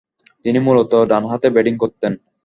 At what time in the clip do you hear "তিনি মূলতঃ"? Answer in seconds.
0.45-0.99